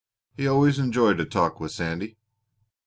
He 0.35 0.47
always 0.47 0.79
enjoyed 0.79 1.19
a 1.19 1.25
talk 1.25 1.59
with 1.59 1.73
Sandy. 1.73 2.17